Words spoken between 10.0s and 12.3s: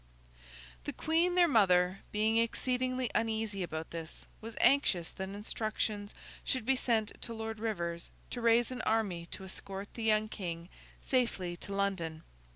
young King safely to London.